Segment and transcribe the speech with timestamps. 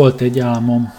[0.00, 0.92] Volt egy álmom.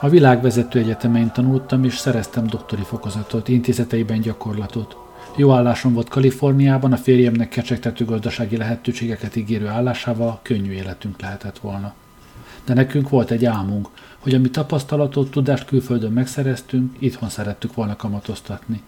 [0.00, 4.96] A világvezető egyetemein tanultam, és szereztem doktori fokozatot, intézeteiben gyakorlatot.
[5.36, 11.94] Jó állásom volt Kaliforniában, a férjemnek kecsegtető gazdasági lehetőségeket ígérő állásával könnyű életünk lehetett volna.
[12.64, 13.88] De nekünk volt egy álmunk,
[14.18, 18.82] hogy ami tapasztalatot, tudást külföldön megszereztünk, itthon szerettük volna kamatoztatni.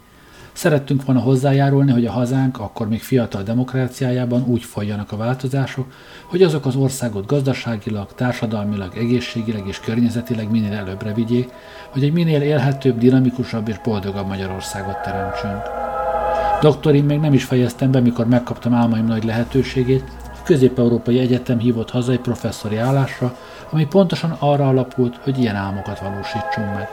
[0.59, 5.87] Szerettünk volna hozzájárulni, hogy a hazánk, akkor még fiatal demokráciájában úgy folyjanak a változások,
[6.27, 11.49] hogy azok az országot gazdaságilag, társadalmilag, egészségileg és környezetileg minél előbbre vigyék,
[11.91, 15.63] hogy egy minél élhetőbb, dinamikusabb és boldogabb Magyarországot teremtsünk.
[16.61, 21.91] Doktorim még nem is fejeztem be, mikor megkaptam álmaim nagy lehetőségét, a Közép-Európai Egyetem hívott
[21.91, 23.37] hazai professzori állásra,
[23.71, 26.89] ami pontosan arra alapult, hogy ilyen álmokat valósítsunk meg.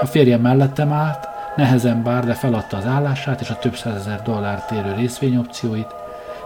[0.00, 4.64] A férjem mellettem állt, nehezen bár, de feladta az állását és a több százezer dollár
[4.64, 5.94] térő részvényopcióit.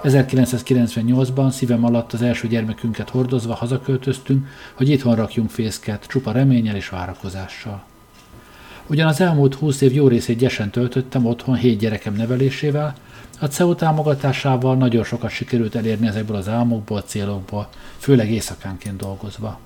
[0.03, 6.89] 1998-ban szívem alatt az első gyermekünket hordozva hazaköltöztünk, hogy itthon rakjunk fészket, csupa reményel és
[6.89, 7.83] várakozással.
[8.87, 12.95] Ugyan az elmúlt húsz év jó részét gyesen töltöttem otthon hét gyerekem nevelésével,
[13.41, 19.59] a CEU támogatásával nagyon sokat sikerült elérni ezekből az álmokból, célokból, főleg éjszakánként dolgozva.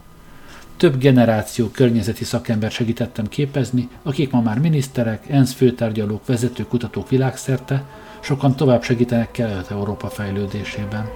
[0.77, 7.85] Több generáció környezeti szakember segítettem képezni, akik ma már miniszterek, ENSZ főtárgyalók, vezető kutatók világszerte,
[8.21, 11.09] sokan tovább segítenek Kelet-Európa fejlődésében.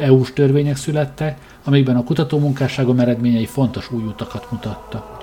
[0.00, 5.18] EU-s törvények születtek, amikben a kutatómunkásságom eredményei fontos új utakat mutattak.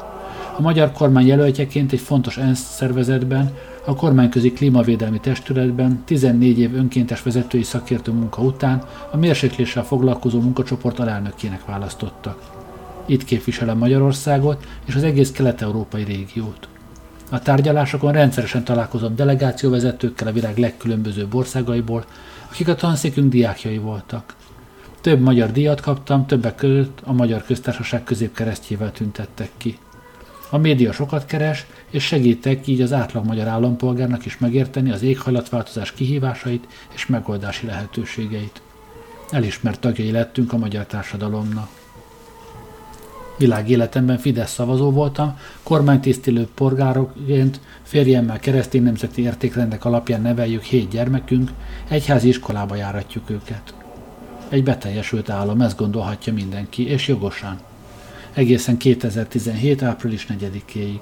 [0.58, 3.54] A magyar kormány jelöltjeként egy fontos ENSZ szervezetben,
[3.86, 11.00] a kormányközi klímavédelmi testületben 14 év önkéntes vezetői szakértő munka után a mérsékléssel foglalkozó munkacsoport
[11.00, 12.55] alelnökének választottak.
[13.06, 16.68] Itt képviselem Magyarországot és az egész kelet-európai régiót.
[17.32, 22.06] A tárgyalásokon rendszeresen találkozom delegációvezetőkkel a világ legkülönbözőbb országaiból,
[22.50, 24.36] akik a tanszékünk diákjai voltak.
[25.02, 29.78] Több magyar díjat kaptam, többek között a Magyar Köztársaság középkeresztjével tüntettek ki.
[30.50, 35.92] A média sokat keres, és segítek így az átlag magyar állampolgárnak is megérteni az éghajlatváltozás
[35.92, 38.62] kihívásait és megoldási lehetőségeit.
[39.30, 41.70] Elismert tagjai lettünk a magyar társadalomnak.
[43.38, 51.52] Világéletemben Fidesz szavazó voltam, kormánytisztilő polgárokként férjemmel keresztény nemzeti értékrendek alapján neveljük hét gyermekünk,
[51.88, 53.74] egyházi iskolába járatjuk őket.
[54.50, 57.60] Egy beteljesült állam, ezt gondolhatja mindenki, és jogosan.
[58.34, 59.84] Egészen 2017.
[59.84, 61.00] április 4-éig.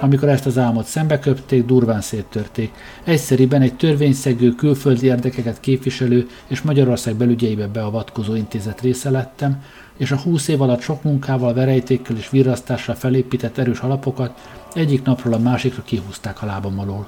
[0.00, 2.72] Amikor ezt az álmot szembeköpték, durván széttörték.
[3.04, 9.62] Egyszeriben egy törvényszegő, külföldi érdekeket képviselő és Magyarország belügyeibe beavatkozó intézet része lettem,
[9.96, 14.40] és a húsz év alatt sok munkával, verejtékkel és virrasztással felépített erős alapokat
[14.74, 17.06] egyik napról a másikra kihúzták a lábam alól.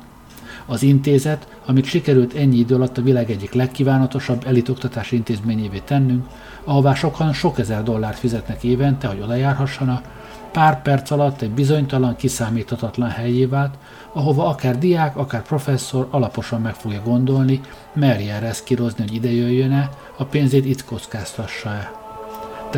[0.66, 6.26] Az intézet, amit sikerült ennyi idő alatt a világ egyik legkívánatosabb elitoktatási intézményévé tennünk,
[6.64, 10.04] ahová sokan sok ezer dollárt fizetnek évente, hogy odajárhassanak,
[10.52, 13.74] pár perc alatt egy bizonytalan, kiszámíthatatlan helyé vált,
[14.12, 17.60] ahova akár diák, akár professzor alaposan meg fogja gondolni,
[17.92, 22.03] merje erre kirozni, hogy ide jöjjön-e, a pénzét itt kockáztassa-e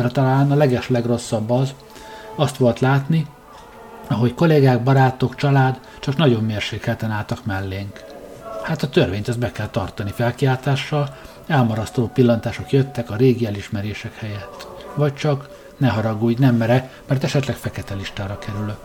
[0.01, 1.73] de talán a leges legrosszabb az,
[2.35, 3.27] azt volt látni,
[4.07, 8.03] ahogy kollégák, barátok, család csak nagyon mérsékelten álltak mellénk.
[8.63, 11.15] Hát a törvényt ezt be kell tartani felkiáltással,
[11.47, 14.67] elmarasztó pillantások jöttek a régi elismerések helyett.
[14.95, 18.79] Vagy csak ne haragudj, nem mere, mert esetleg fekete listára kerülök.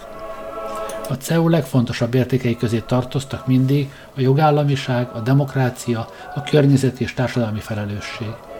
[1.08, 7.60] A CEU legfontosabb értékei közé tartoztak mindig a jogállamiság, a demokrácia, a környezeti és társadalmi
[7.60, 8.32] felelősség–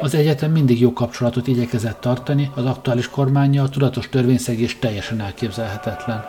[0.00, 6.24] az egyetem mindig jó kapcsolatot igyekezett tartani, az aktuális kormánya a tudatos törvényszegés teljesen elképzelhetetlen.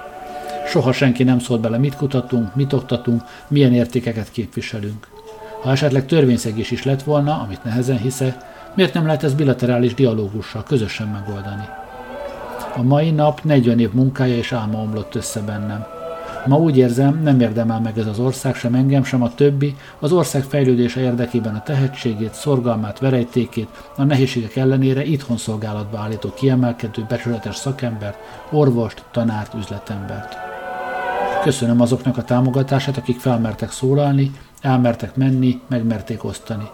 [0.68, 5.08] Soha senki nem szólt bele, mit kutatunk, mit oktatunk, milyen értékeket képviselünk.
[5.62, 8.38] Ha esetleg törvényszegés is lett volna, amit nehezen hisze,
[8.76, 11.66] miért nem lehet ez bilaterális dialógussal közösen megoldani?
[12.76, 16.01] A mai nap 40 év munkája és álma omlott össze bennem.
[16.46, 20.12] Ma úgy érzem, nem érdemel meg ez az ország, sem engem, sem a többi, az
[20.12, 27.56] ország fejlődése érdekében a tehetségét, szorgalmát, verejtékét, a nehézségek ellenére itthon szolgálatba állító kiemelkedő, becsületes
[27.56, 28.18] szakembert,
[28.52, 30.36] orvost, tanárt, üzletembert.
[31.44, 36.70] Köszönöm azoknak a támogatását, akik felmertek szólalni, elmertek menni, megmerték osztani.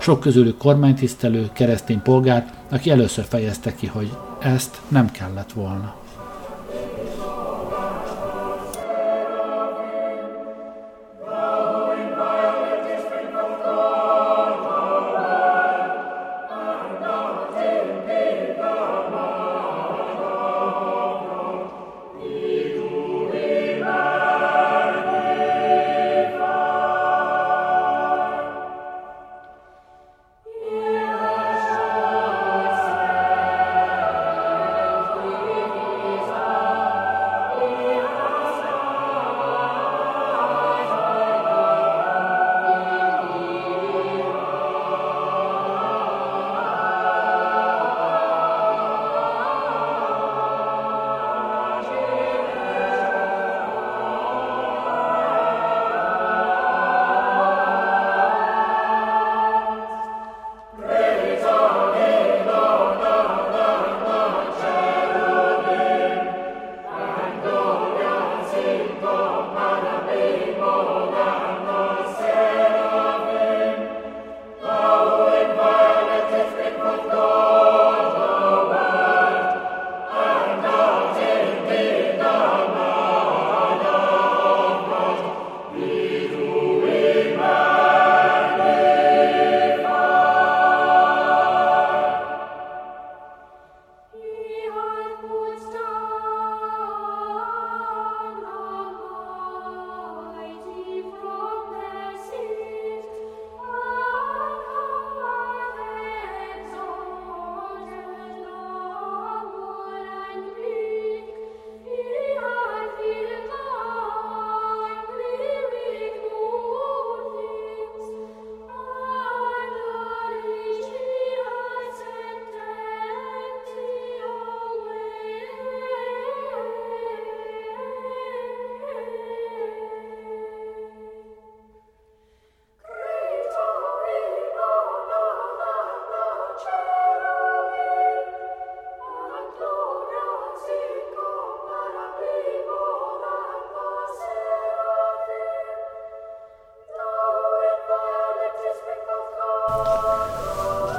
[0.00, 5.94] Sok közülük kormánytisztelő, keresztény polgár, aki először fejezte ki, hogy ezt nem kellett volna.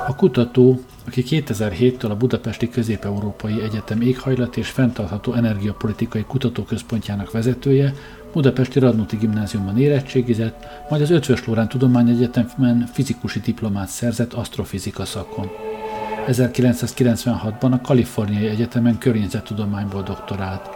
[0.07, 7.93] A kutató, aki 2007-től a Budapesti Közép-Európai Egyetem éghajlat és fenntartható energiapolitikai kutatóközpontjának vezetője,
[8.33, 15.49] Budapesti Radnóti Gimnáziumban érettségizett, majd az Ötvös Lórán Tudományegyetemen fizikusi diplomát szerzett asztrofizika szakon.
[16.27, 20.69] 1996-ban a Kaliforniai Egyetemen környezettudományból doktorált.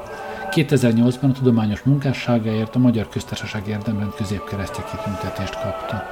[0.51, 6.03] 2008-ban a tudományos munkásságáért a Magyar Köztársaság érdemben középkeresztje kitüntetést kapta.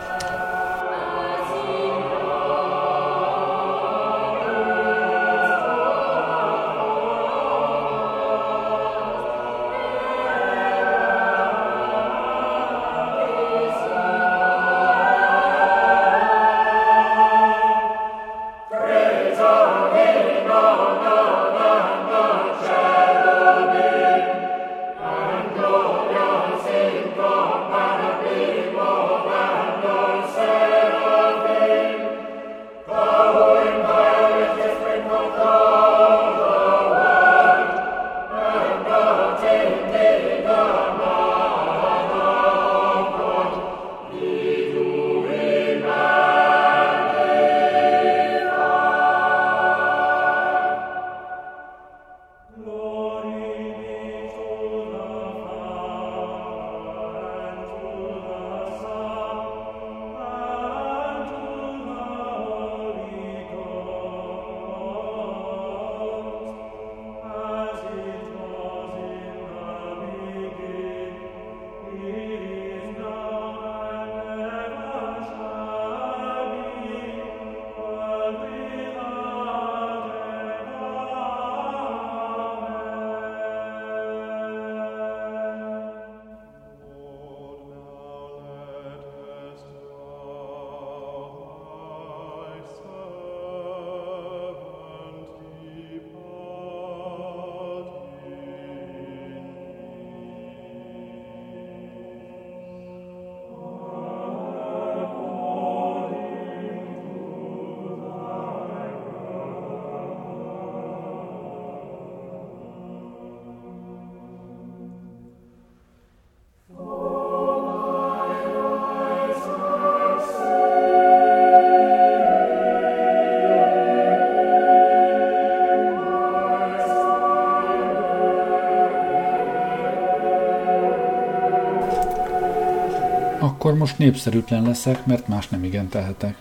[133.83, 136.35] Most népszerűtlen leszek, mert más nem igen tehetek.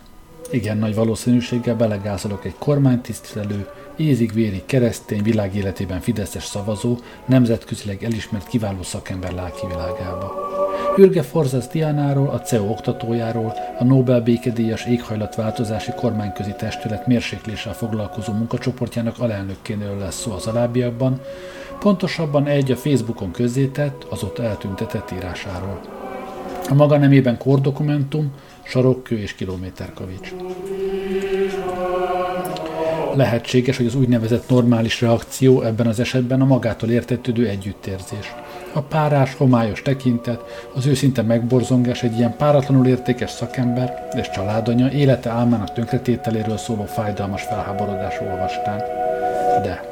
[0.51, 9.33] Igen nagy valószínűséggel belegázolok egy kormánytisztelő, ézig-vérig keresztény, világéletében fideszes szavazó, nemzetközileg elismert kiváló szakember
[9.33, 10.35] lelkivilágába.
[10.97, 19.19] Ürge Forzasz Diánáról, a CEO oktatójáról, a Nobel békedíjas éghajlatváltozási kormányközi testület mérsékléssel foglalkozó munkacsoportjának
[19.19, 21.21] alelnökkénél lesz szó az alábbiakban,
[21.79, 26.02] pontosabban egy a Facebookon közzétett, azóta eltüntetett írásáról.
[26.73, 30.35] A maga nemében kordokumentum, sarokkő és kilométerkavics.
[33.15, 38.35] Lehetséges, hogy az úgynevezett normális reakció ebben az esetben a magától értetődő együttérzés.
[38.73, 45.31] A párás, homályos tekintet, az őszinte megborzongás egy ilyen páratlanul értékes szakember és családanya élete
[45.31, 48.79] álmának tönkretételéről szóló fájdalmas felháborodás olvastán.
[49.63, 49.92] De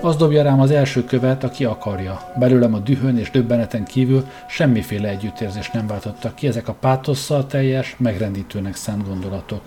[0.00, 2.32] az dobja rám az első követ, aki akarja.
[2.38, 7.96] Belőlem a dühön és döbbeneten kívül semmiféle együttérzés nem váltottak ki ezek a pátosszal teljes,
[7.98, 9.60] megrendítőnek szánt gondolatok.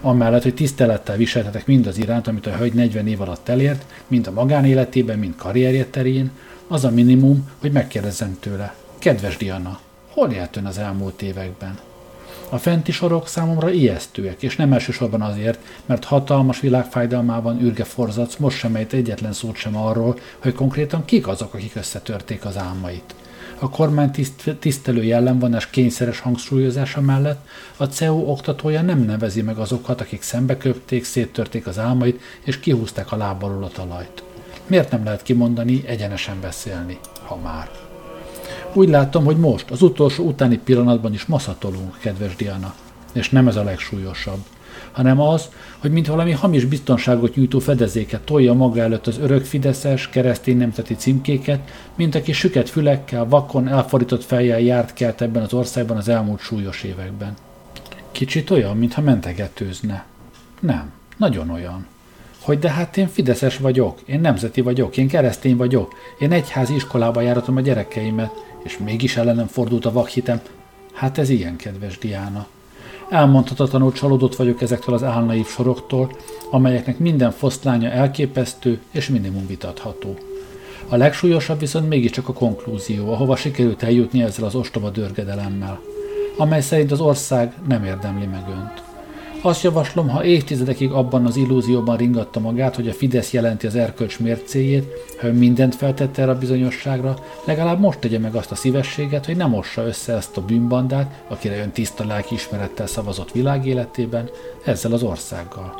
[0.00, 4.26] Amellett, hogy tisztelettel viseltetek mind az iránt, amit a hölgy 40 év alatt elért, mind
[4.26, 6.30] a magánéletében, mind karrierje terén,
[6.68, 8.74] az a minimum, hogy megkérdezzem tőle.
[8.98, 9.78] Kedves Diana,
[10.10, 11.78] hol járt ön az elmúlt években?
[12.48, 18.58] A fenti sorok számomra ijesztőek, és nem elsősorban azért, mert hatalmas világfájdalmában ürge forzac most
[18.58, 23.14] sem ejt egyetlen szót sem arról, hogy konkrétan kik azok, akik összetörték az álmait.
[23.58, 30.00] A kormány tiszt, tisztelő jellemvonás kényszeres hangsúlyozása mellett a CEU oktatója nem nevezi meg azokat,
[30.00, 34.22] akik szembeköpték, széttörték az álmait és kihúzták a lábbal a talajt.
[34.66, 37.85] Miért nem lehet kimondani, egyenesen beszélni, ha már?
[38.76, 42.74] Úgy látom, hogy most, az utolsó utáni pillanatban is maszatolunk, kedves Diana.
[43.12, 44.38] És nem ez a legsúlyosabb,
[44.92, 50.08] hanem az, hogy mint valami hamis biztonságot nyújtó fedezéket tolja maga előtt az örök fideszes,
[50.08, 55.96] keresztény nemzeti címkéket, mint aki süket fülekkel, vakon, elfordított fejjel járt kelt ebben az országban
[55.96, 57.34] az elmúlt súlyos években.
[58.12, 60.04] Kicsit olyan, mintha mentegetőzne.
[60.60, 61.86] Nem, nagyon olyan.
[62.40, 67.20] Hogy de hát én fideszes vagyok, én nemzeti vagyok, én keresztény vagyok, én egyházi iskolába
[67.20, 68.30] járatom a gyerekeimet,
[68.66, 70.40] és mégis ellenem fordult a vakhitem.
[70.92, 72.46] Hát ez ilyen, kedves Diana.
[73.10, 76.16] Elmondhatatlanul csalódott vagyok ezektől az álnaív soroktól,
[76.50, 80.16] amelyeknek minden foszlánya elképesztő és minimum vitatható.
[80.88, 85.80] A legsúlyosabb viszont mégiscsak a konklúzió, ahova sikerült eljutni ezzel az ostoba dörgedelemmel,
[86.36, 88.85] amely szerint az ország nem érdemli meg önt.
[89.40, 94.18] Azt javaslom, ha évtizedekig abban az illúzióban ringatta magát, hogy a Fidesz jelenti az erkölcs
[94.18, 94.86] mércéjét,
[95.20, 99.36] ha ő mindent feltette erre a bizonyosságra, legalább most tegye meg azt a szívességet, hogy
[99.36, 104.30] nem mossa össze ezt a bűnbandát, akire ön tiszta ismerettel szavazott világéletében,
[104.64, 105.74] ezzel az országgal.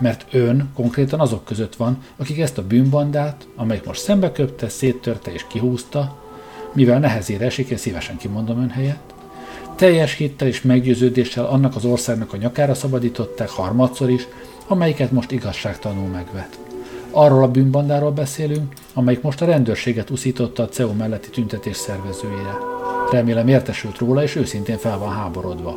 [0.00, 5.44] Mert ön konkrétan azok között van, akik ezt a bűnbandát, amelyik most szembeköpte, széttörte és
[5.48, 6.16] kihúzta,
[6.72, 9.14] mivel nehezére esik, én szívesen kimondom ön helyett,
[9.76, 14.26] teljes hittel és meggyőződéssel annak az országnak a nyakára szabadították harmadszor is,
[14.66, 16.58] amelyiket most igazságtalanul megvet.
[17.10, 22.54] Arról a bűnbandáról beszélünk, amelyik most a rendőrséget uszította a CEU melletti tüntetés szervezőjére.
[23.10, 25.76] Remélem értesült róla, és őszintén fel van háborodva,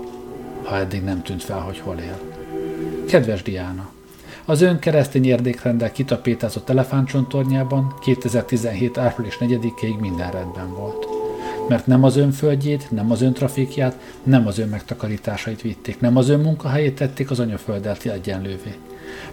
[0.64, 2.20] ha eddig nem tűnt fel, hogy hol él.
[3.08, 3.90] Kedves Diana!
[4.46, 8.98] Az ön keresztény érdékrendel kitapétázott elefántcsontornyában 2017.
[8.98, 11.19] április 4-ig minden rendben volt
[11.70, 16.18] mert nem az ön földjét, nem az ön trafikját, nem az ön megtakarításait vitték, nem
[16.18, 18.74] az ön munkahelyét tették az anyaföldet egyenlővé.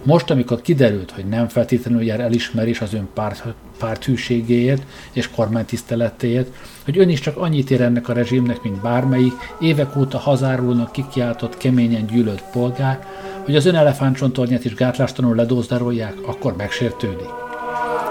[0.03, 3.45] Most, amikor kiderült, hogy nem feltétlenül jár elismerés az ön párt,
[3.79, 9.33] párt hűségéért és kormánytiszteletéért, hogy ön is csak annyit ér ennek a rezsimnek, mint bármelyik,
[9.61, 13.07] évek óta hazárulnak kikiáltott, keményen gyűlölt polgár,
[13.45, 17.46] hogy az ön elefántcsontornyát is gátlástanul ledózdárolják, akkor megsértődik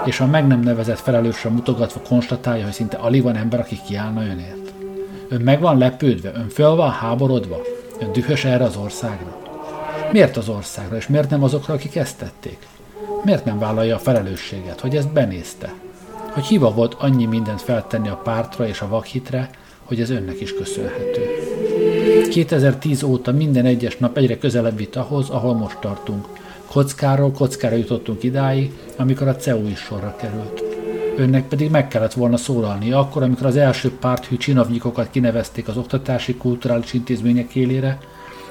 [0.06, 4.22] és a meg nem nevezett felelősre mutogatva konstatálja, hogy szinte alig van ember, aki kiállna
[4.22, 4.72] önért.
[5.28, 7.60] Ön meg van lepődve, ön föl van háborodva,
[8.00, 9.36] ön dühös erre az országra.
[10.12, 12.66] Miért az országra, és miért nem azokra, akik ezt tették?
[13.24, 15.72] Miért nem vállalja a felelősséget, hogy ezt benézte?
[16.30, 19.50] Hogy hiva volt annyi mindent feltenni a pártra és a vakhitre,
[19.84, 21.20] hogy ez önnek is köszönhető.
[22.30, 26.26] 2010 óta minden egyes nap egyre közelebb vitt ahhoz, ahol most tartunk,
[26.66, 30.62] Kockáról kockára jutottunk idáig, amikor a CEU is sorra került.
[31.16, 36.34] Önnek pedig meg kellett volna szólalni akkor, amikor az első párthű csinovnyikokat kinevezték az oktatási
[36.34, 37.98] kulturális intézmények élére,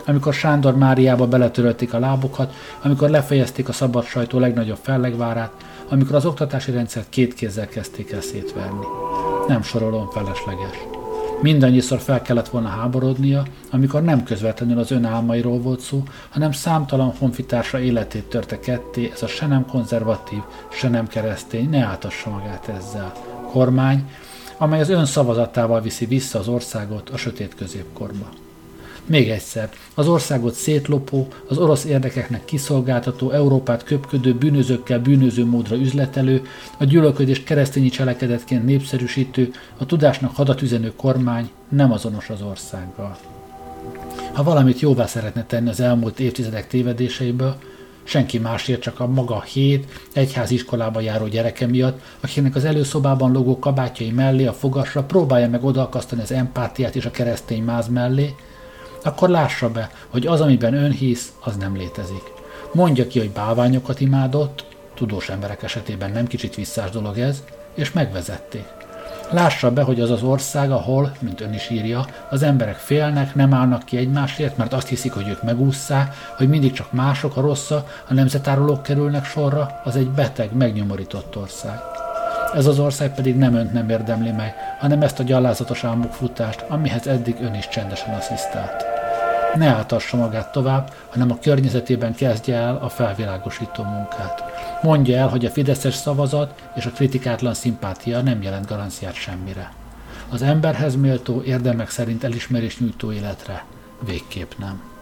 [0.06, 5.52] amikor Sándor Máriába beletörölték a lábokat, amikor lefejezték a szabad sajtó legnagyobb fellegvárát,
[5.90, 8.86] amikor az oktatási rendszert két kézzel kezdték el szétverni.
[9.48, 10.95] Nem sorolom felesleges.
[11.46, 17.14] Mindannyiszor fel kellett volna háborodnia, amikor nem közvetlenül az ön álmairól volt szó, hanem számtalan
[17.20, 22.68] honfitársa életét törte ketté, ez a se nem konzervatív, se nem keresztény, ne átassa magát
[22.68, 23.14] ezzel.
[23.52, 24.10] Kormány,
[24.58, 28.30] amely az ön szavazatával viszi vissza az országot a sötét középkorba.
[29.08, 36.42] Még egyszer, az országot szétlopó, az orosz érdekeknek kiszolgáltató, Európát köpködő, bűnözőkkel bűnöző módra üzletelő,
[36.78, 43.18] a gyűlölködést keresztényi cselekedetként népszerűsítő, a tudásnak hadat üzenő kormány nem azonos az országgal.
[44.34, 47.56] Ha valamit jóvá szeretne tenni az elmúlt évtizedek tévedéseiből,
[48.04, 54.12] senki másért, csak a maga hét egyháziskolába járó gyereke miatt, akinek az előszobában logó kabátjai
[54.12, 58.36] mellé a fogasra próbálja meg odaakasztani az empátiát és a keresztény máz mellé,
[59.06, 62.34] akkor lássa be, hogy az, amiben ön hisz, az nem létezik.
[62.74, 64.66] Mondja ki, hogy bálványokat imádott,
[64.96, 68.66] tudós emberek esetében nem kicsit visszás dolog ez, és megvezették.
[69.30, 73.54] Lássa be, hogy az az ország, ahol, mint ön is írja, az emberek félnek, nem
[73.54, 77.88] állnak ki egymásért, mert azt hiszik, hogy ők megúszszák, hogy mindig csak mások a rossza,
[78.10, 81.80] a nemzetárulók kerülnek sorra, az egy beteg, megnyomorított ország.
[82.54, 87.08] Ez az ország pedig nem önt nem érdemli meg, hanem ezt a gyalázatos álmokfutást, amihez
[87.08, 88.95] eddig ön is csendesen asszisztált
[89.56, 94.44] ne átassa magát tovább, hanem a környezetében kezdje el a felvilágosító munkát.
[94.82, 99.72] Mondja el, hogy a fideszes szavazat és a kritikátlan szimpátia nem jelent garanciát semmire.
[100.30, 103.64] Az emberhez méltó érdemek szerint elismerés nyújtó életre
[104.06, 104.95] végképp nem.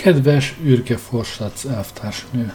[0.00, 2.54] Kedves Ürge Forsac elvtársnő!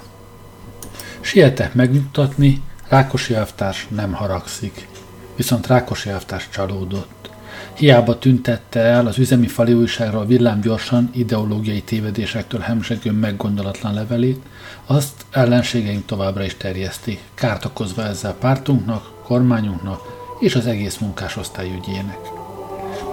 [1.21, 4.87] Sietek megnyugtatni, Rákosi elvtárs nem haragszik,
[5.35, 7.29] viszont Rákosi elvtárs csalódott.
[7.73, 14.41] Hiába tüntette el az üzemi fali újságról villámgyorsan ideológiai tévedésektől hemzsegő meggondolatlan levelét,
[14.85, 19.99] azt ellenségeink továbbra is terjeszti, kárt okozva ezzel pártunknak, kormányunknak
[20.39, 22.34] és az egész munkásosztály ügyének.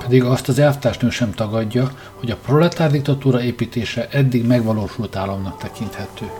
[0.02, 6.30] Pedig azt az elvtársnő sem tagadja, hogy a proletár diktatúra építése eddig megvalósult államnak tekinthető.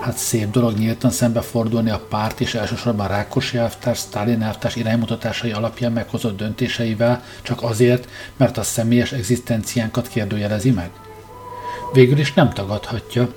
[0.00, 5.92] Hát szép dolog nyíltan szembefordulni a párt és elsősorban Rákosi elvtárs, Sztálin elvtárs iránymutatásai alapján
[5.92, 10.90] meghozott döntéseivel, csak azért, mert a személyes egzisztenciánkat kérdőjelezi meg?
[11.92, 13.34] Végül is nem tagadhatja,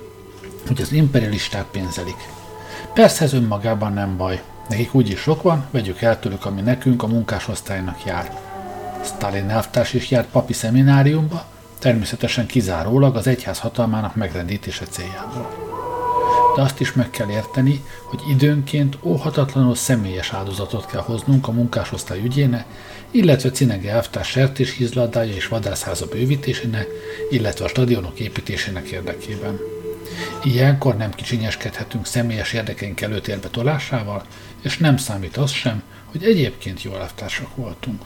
[0.66, 2.28] hogy az imperialisták pénzelik.
[2.94, 4.42] Persze ez önmagában nem baj.
[4.68, 8.51] Nekik úgyis sok van, vegyük el tőlük, ami nekünk, a munkásosztálynak jár.
[9.04, 11.44] Stalin elvtárs is járt papi szemináriumba,
[11.78, 15.70] természetesen kizárólag az egyház hatalmának megrendítése céljából.
[16.56, 22.20] De azt is meg kell érteni, hogy időnként óhatatlanul személyes áldozatot kell hoznunk a munkásosztály
[22.20, 22.66] ügyéne,
[23.10, 26.86] illetve Cinege elvtárs sertéshízladája és vadászháza bővítésének,
[27.30, 29.58] illetve a stadionok építésének érdekében.
[30.44, 34.22] Ilyenkor nem kicsinyeskedhetünk személyes érdekeink előtérbe tolásával,
[34.62, 38.02] és nem számít az sem, hogy egyébként jó elvtársak voltunk.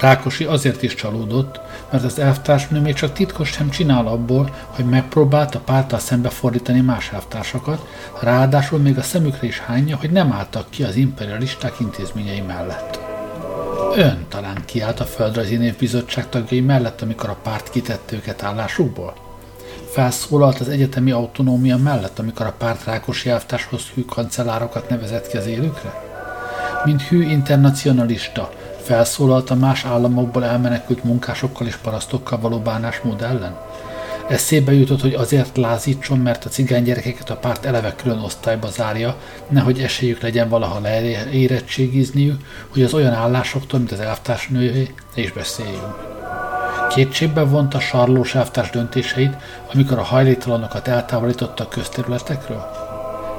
[0.00, 5.58] Rákosi azért is csalódott, mert az elvtársnő még csak titkos sem csinál abból, hogy megpróbálta
[5.58, 7.86] párttal szembefordítani más elvtársakat,
[8.20, 12.98] ráadásul még a szemükre is hányja, hogy nem álltak ki az imperialisták intézményei mellett.
[13.96, 19.14] Ön talán kiállt a Földrajzi Névbizottság tagjai mellett, amikor a párt kitette őket állásukból?
[19.90, 25.46] Felszólalt az egyetemi autonómia mellett, amikor a párt Rákosi elvtárshoz hű kancellárokat nevezett ki az
[25.46, 26.02] élükre?
[26.84, 28.50] Mint hű internacionalista,
[28.84, 33.56] felszólalt a más államokból elmenekült munkásokkal és parasztokkal való bánásmód ellen?
[34.28, 39.16] Eszébe jutott, hogy azért lázítson, mert a cigány gyerekeket a párt eleve külön osztályba zárja,
[39.48, 46.12] nehogy esélyük legyen valaha leérettségizniük, hogy az olyan állásoktól, mint az elvtársnővé, ne is beszéljünk.
[46.88, 49.36] Kétségbe vonta Sarlós elvtárs döntéseit,
[49.72, 52.83] amikor a hajléktalanokat eltávolította a közterületekről?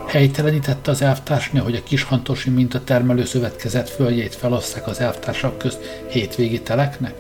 [0.07, 7.13] Helytelenítette az elvtársnő, hogy a kishantosi mintatermelő szövetkezet földjét felosszák az elvtársak közt hétvégi teleknek?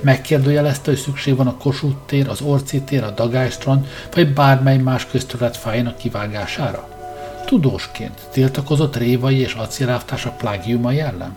[0.00, 5.06] Megkérdőjelezte, hogy szükség van a Kossuth tér, az Orci tér, a Dagálystrand, vagy bármely más
[5.06, 6.88] közterület fájának kivágására?
[7.46, 11.36] Tudósként tiltakozott révai és acélávtársak plágiumai ellen?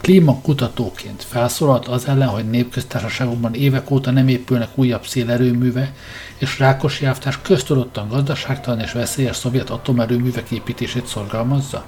[0.00, 5.92] Klímakutatóként felszólalt az ellen, hogy népköztársaságokban évek óta nem épülnek újabb szélerőműve,
[6.36, 11.84] és Rákosi elvtárs köztudottan gazdaságtalan és veszélyes szovjet atomerőművek építését szorgalmazza?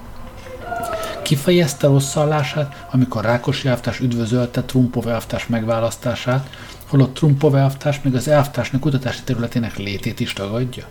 [1.22, 6.50] Kifejezte rosszallását, amikor Rákosi elvtárs üdvözölte Trumpov elvtárs megválasztását,
[6.86, 10.84] holott Trumpov elvtárs még az elvtársnak kutatási területének létét is tagadja?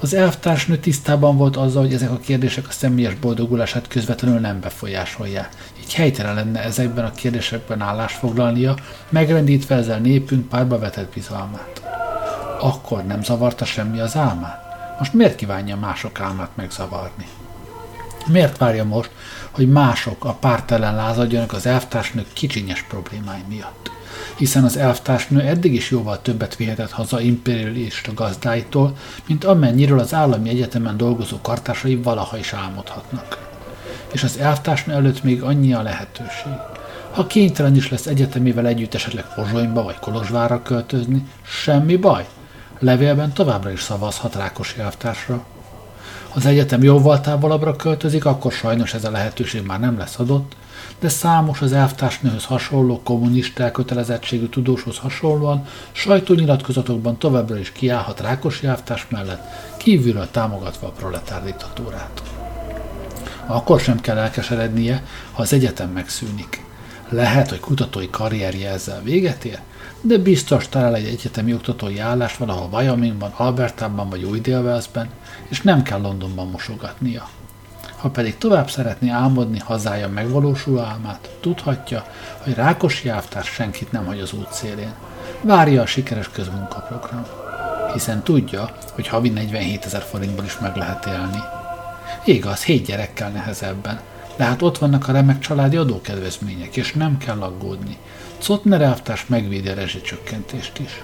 [0.00, 5.48] Az elvtársnő tisztában volt azzal, hogy ezek a kérdések a személyes boldogulását közvetlenül nem befolyásolják.
[5.80, 8.74] Így helytelen lenne ezekben a kérdésekben állást foglalnia,
[9.08, 11.82] megrendítve ezzel népünk párba vetett bizalmát.
[12.60, 14.64] Akkor nem zavarta semmi az álmát?
[14.98, 17.26] Most miért kívánja mások álmát megzavarni?
[18.26, 19.10] Miért várja most,
[19.50, 23.90] hogy mások a párt ellen lázadjanak az elvtársnők kicsinyes problémái miatt?
[24.36, 30.48] Hiszen az elvtársnő eddig is jóval többet vihetett haza imperialista gazdáitól, mint amennyiről az állami
[30.48, 33.48] egyetemen dolgozó kartársai valaha is álmodhatnak.
[34.12, 36.52] És az elvtársnő előtt még annyi a lehetőség.
[37.10, 42.26] Ha kénytelen is lesz egyetemével együtt esetleg Pozsonyba vagy Kolozsvárra költözni, semmi baj.
[42.78, 45.44] Levélben továbbra is szavazhat Rákosi elvtársra.
[46.34, 50.56] Az egyetem jóval távolabbra költözik, akkor sajnos ez a lehetőség már nem lesz adott,
[50.98, 59.06] de számos az elvtársnőhöz hasonló kommunista elkötelezettségű tudóshoz hasonlóan sajtónyilatkozatokban továbbra is kiállhat Rákosi elvtárs
[59.10, 59.42] mellett,
[59.76, 62.22] kívülről támogatva a proletár diktatúrát.
[63.46, 66.64] Akkor sem kell elkeserednie, ha az egyetem megszűnik.
[67.08, 69.60] Lehet, hogy kutatói karrierje ezzel véget ér,
[70.00, 74.40] de biztos talál egy egyetemi oktatói állást valahol Wyomingban, Albertában vagy új
[75.48, 77.28] és nem kell Londonban mosogatnia.
[77.96, 82.06] Ha pedig tovább szeretné álmodni hazája megvalósuló álmát, tudhatja,
[82.42, 84.92] hogy Rákosi elvtárs senkit nem hagy az út szélén.
[85.40, 87.26] Várja a sikeres közmunkaprogram.
[87.92, 91.40] Hiszen tudja, hogy havi 47 ezer forintból is meg lehet élni.
[92.24, 94.00] Igaz, hét gyerekkel nehezebben,
[94.36, 97.98] de hát ott vannak a remek családi adókedvezmények, és nem kell aggódni.
[98.46, 101.02] Cotner elvtárs megvédi a rezsicsökkentést is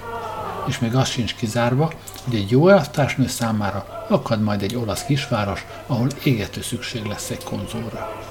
[0.67, 1.91] és még az sincs kizárva,
[2.23, 7.43] hogy egy jó elvtársnő számára akad majd egy olasz kisváros, ahol égető szükség lesz egy
[7.43, 8.21] konzolra.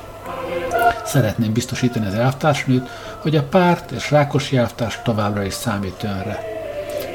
[1.05, 6.51] Szeretném biztosítani az elvtársnőt, hogy a párt és Rákosi elvtárs továbbra is számít önre.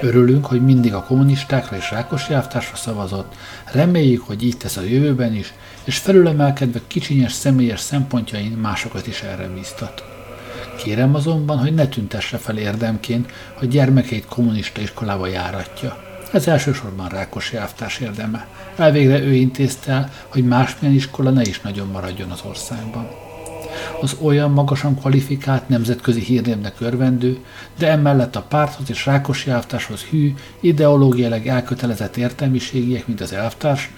[0.01, 3.35] Örülünk, hogy mindig a kommunistákra és Rákosi elvtársra szavazott,
[3.71, 5.53] reméljük, hogy így tesz a jövőben is,
[5.83, 10.16] és felülemelkedve kicsinyes személyes szempontjain másokat is erre bíztat.
[10.77, 15.97] Kérem azonban, hogy ne tüntesse fel érdemként, hogy gyermekeit kommunista iskolába járatja.
[16.31, 18.47] Ez elsősorban Rákosi elvtárs érdeme.
[18.75, 23.07] Elvégre ő intézte el, hogy másmilyen iskola ne is nagyon maradjon az országban.
[24.01, 27.37] Az olyan magasan kvalifikált nemzetközi hírnévnek örvendő,
[27.77, 33.91] de emellett a párthoz és Rákosi elvtárshoz hű, ideológiailag elkötelezett értelmiségiek, mint az elvtárs,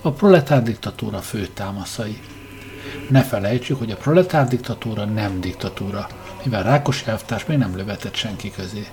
[0.00, 2.18] a proletár diktatúra fő támaszai.
[3.08, 6.06] Ne felejtsük, hogy a proletár diktatúra nem diktatúra,
[6.42, 8.86] mivel Rákosi elvtárs még nem lövetett senki közé.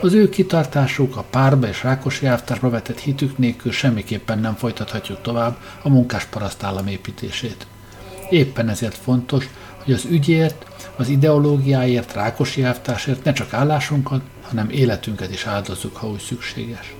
[0.00, 5.56] Az ő kitartásuk, a párba és Rákosi elvtársba vetett hitük nélkül semmiképpen nem folytathatjuk tovább
[5.82, 6.28] a munkás
[6.60, 7.66] állam építését.
[8.30, 9.48] Éppen ezért fontos,
[9.84, 16.08] hogy az ügyért, az ideológiáért, Rákosi elvtársért ne csak állásunkat, hanem életünket is áldozzuk, ha
[16.08, 16.94] úgy szükséges.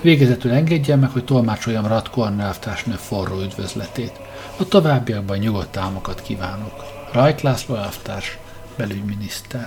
[0.00, 2.52] Végezetül engedjen meg, hogy tolmácsoljam Ratko Anna
[2.96, 4.12] forró üdvözletét.
[4.56, 6.84] A továbbiakban nyugodt álmokat kívánok.
[7.12, 8.38] Rajk László elvtárs,
[8.76, 9.66] belügyminiszter.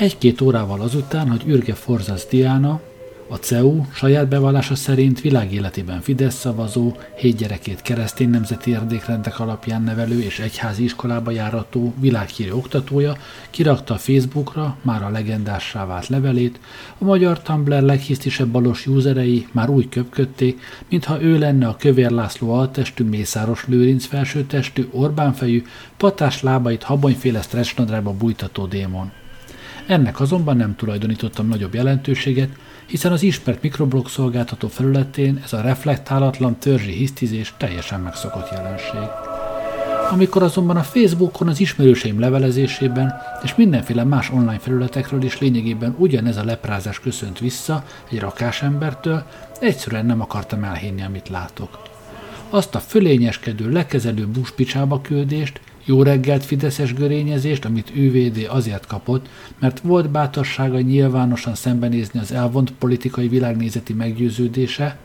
[0.00, 2.80] Egy-két órával azután, hogy Ürge Forzas Diana,
[3.28, 10.22] a CEU saját bevallása szerint világéletében Fidesz szavazó, hét gyerekét keresztény nemzeti érdékrendek alapján nevelő
[10.22, 13.16] és egyházi iskolába járató világhírű oktatója
[13.50, 16.60] kirakta a Facebookra már a legendássá vált levelét,
[16.98, 22.52] a magyar Tumblr leghisztisebb balos userei már úgy köpködték, mintha ő lenne a Kövér László
[22.52, 25.62] altestű, Mészáros Lőrinc felsőtestű, Orbánfejű,
[25.96, 29.19] patás lábait habonyféle stretchnadrágba bújtató démon.
[29.86, 32.50] Ennek azonban nem tulajdonítottam nagyobb jelentőséget,
[32.86, 39.08] hiszen az ismert mikroblog szolgáltató felületén ez a reflektálatlan törzsi hisztizés teljesen megszokott jelenség.
[40.10, 46.36] Amikor azonban a Facebookon az ismerőseim levelezésében és mindenféle más online felületekről is lényegében ugyanez
[46.36, 49.22] a leprázás köszönt vissza egy rakásembertől,
[49.60, 51.78] egyszerűen nem akartam elhinni, amit látok.
[52.50, 59.80] azt a fölényeskedő, lekezelő buszpicsába küldést, jó reggelt Fideszes görényezést, amit ÜVD azért kapott, mert
[59.80, 64.96] volt bátorsága nyilvánosan szembenézni az elvont politikai világnézeti meggyőződése,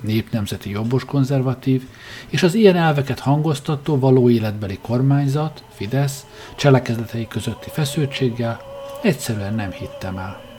[0.00, 1.82] népnemzeti jobbos konzervatív,
[2.28, 6.26] és az ilyen elveket hangoztató való életbeli kormányzat, Fidesz,
[6.56, 8.60] cselekedetei közötti feszültséggel
[9.02, 10.49] egyszerűen nem hittem el.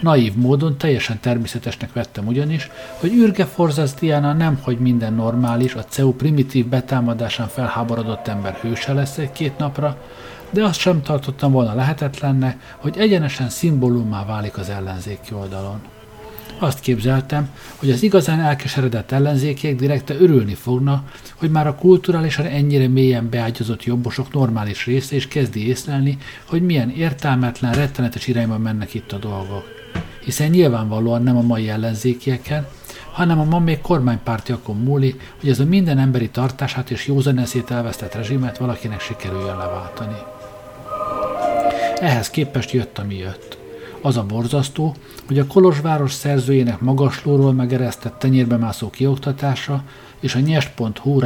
[0.00, 5.84] Naív módon teljesen természetesnek vettem ugyanis, hogy űrge Forzas Diana nem, hogy minden normális, a
[5.84, 9.98] CEU primitív betámadásán felháborodott ember hőse lesz egy-két napra,
[10.50, 15.80] de azt sem tartottam volna lehetetlennek, hogy egyenesen szimbólumá válik az ellenzéki oldalon.
[16.58, 21.04] Azt képzeltem, hogy az igazán elkeseredett ellenzékiek direkte örülni fogna,
[21.34, 26.90] hogy már a kulturálisan ennyire mélyen beágyazott jobbosok normális része is kezdi észlelni, hogy milyen
[26.90, 29.75] értelmetlen, rettenetes irányba mennek itt a dolgok
[30.26, 32.66] hiszen nyilvánvalóan nem a mai ellenzékieken,
[33.12, 38.14] hanem a ma még kormánypártiakon múli, hogy ez a minden emberi tartását és józaneszét elvesztett
[38.14, 40.16] rezsimet valakinek sikerüljön leváltani.
[42.00, 43.58] Ehhez képest jött, ami jött.
[44.00, 44.94] Az a borzasztó,
[45.26, 49.82] hogy a Kolozsváros szerzőjének magaslóról megeresztett tenyérbe mászó kioktatása
[50.20, 51.20] és a nyest.hu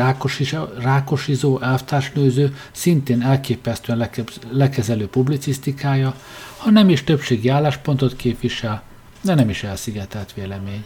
[0.79, 4.11] rákosizó elvtársnőző szintén elképesztően
[4.51, 6.15] lekezelő publicisztikája,
[6.57, 8.83] ha nem is többségi álláspontot képvisel,
[9.21, 10.85] de nem is elszigetelt vélemény.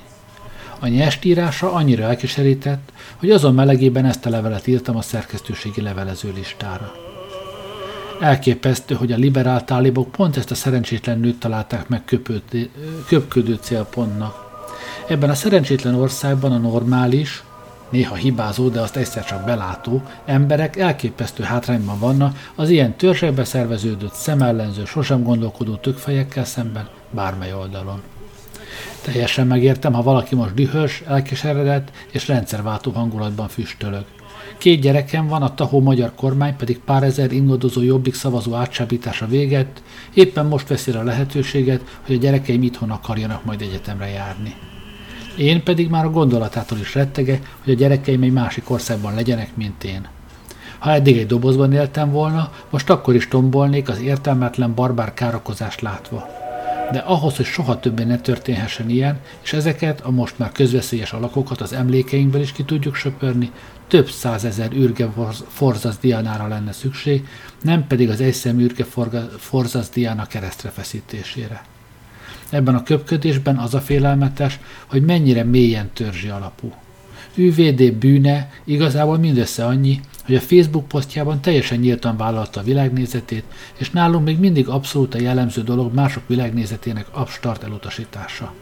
[0.78, 6.92] A nyestírása annyira elkeserített, hogy azon melegében ezt a levelet írtam a szerkesztőségi levelező listára.
[8.20, 12.04] Elképesztő, hogy a liberál tálibok pont ezt a szerencsétlen nőt találták meg
[13.06, 14.42] köpködő célpontnak.
[15.08, 17.42] Ebben a szerencsétlen országban a normális,
[17.90, 24.14] néha hibázó, de azt egyszer csak belátó emberek elképesztő hátrányban vannak az ilyen törzsekbe szerveződött,
[24.14, 28.02] szemellenző, sosem gondolkodó tökfejekkel szemben bármely oldalon.
[29.04, 34.04] Teljesen megértem, ha valaki most dühös, elkeseredett és rendszerváltó hangulatban füstölög.
[34.58, 39.82] Két gyerekem van, a tahó magyar kormány pedig pár ezer ingadozó jobbik szavazó átsábítása véget,
[40.14, 44.54] éppen most veszi a lehetőséget, hogy a gyerekeim itthon akarjanak majd egyetemre járni.
[45.36, 49.84] Én pedig már a gondolatától is rettegek, hogy a gyerekeim egy másik országban legyenek, mint
[49.84, 50.08] én.
[50.78, 56.43] Ha eddig egy dobozban éltem volna, most akkor is tombolnék az értelmetlen barbár károkozást látva.
[56.92, 61.60] De ahhoz, hogy soha többé ne történhessen ilyen, és ezeket a most már közveszélyes alakokat
[61.60, 63.50] az emlékeinkből is ki tudjuk söpörni,
[63.88, 65.12] több százezer űrge
[65.48, 67.28] Forzas Diánára lenne szükség,
[67.62, 68.84] nem pedig az egyszem űrge
[69.38, 71.64] Forzas Diána keresztre feszítésére.
[72.50, 76.72] Ebben a köpködésben az a félelmetes, hogy mennyire mélyen törzsi alapú.
[77.34, 83.44] ÜVD bűne igazából mindössze annyi, hogy a Facebook posztjában teljesen nyíltan vállalta a világnézetét,
[83.78, 88.52] és nálunk még mindig abszolút a jellemző dolog mások világnézetének abstart elutasítása.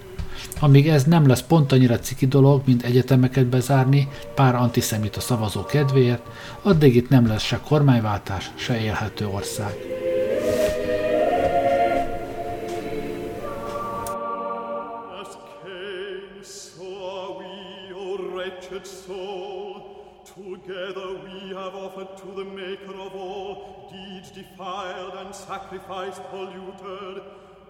[0.61, 6.23] Amíg ez nem lesz pont annyira ciki dolog, mint egyetemeket bezárni pár antiszemita szavazó kedvéért,
[6.63, 9.75] addig itt nem lesz se kormányváltás, se élhető ország.
[20.35, 21.12] Together
[21.63, 27.23] have offered to the Maker of all deeds defiled and sacrifice polluted,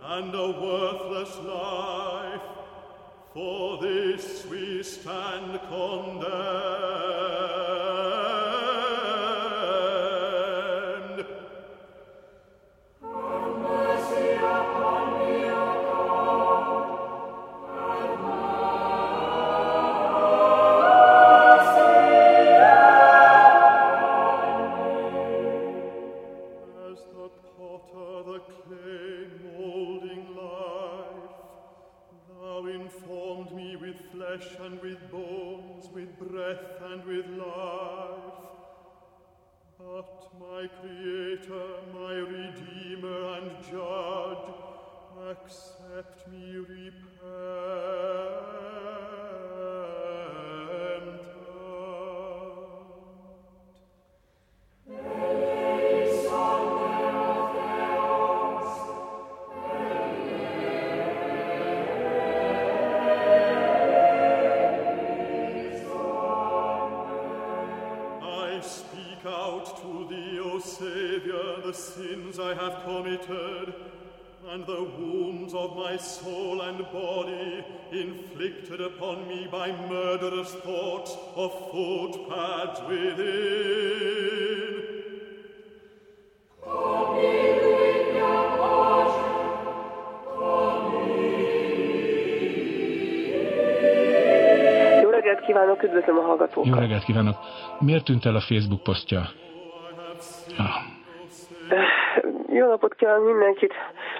[0.02, 2.40] and a worthless life.
[3.34, 6.22] For this we stand condemned.
[96.62, 96.74] Hallgatókat.
[96.74, 97.36] Jó reggelt kívánok.
[97.80, 99.20] Miért tűnt el a Facebook posztja?
[100.58, 100.90] Ah.
[102.52, 103.72] Jó napot kívánok mindenkit!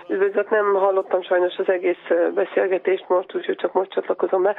[0.09, 4.55] Üdvözlet, nem hallottam sajnos az egész beszélgetést most, úgyhogy csak most csatlakozom be.